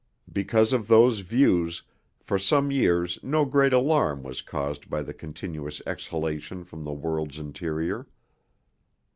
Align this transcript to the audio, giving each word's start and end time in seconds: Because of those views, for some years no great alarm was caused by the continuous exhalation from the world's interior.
Because 0.33 0.73
of 0.73 0.87
those 0.87 1.19
views, 1.19 1.83
for 2.23 2.39
some 2.39 2.71
years 2.71 3.19
no 3.21 3.45
great 3.45 3.71
alarm 3.71 4.23
was 4.23 4.41
caused 4.41 4.89
by 4.89 5.03
the 5.03 5.13
continuous 5.13 5.79
exhalation 5.85 6.63
from 6.63 6.83
the 6.83 6.91
world's 6.91 7.37
interior. 7.37 8.07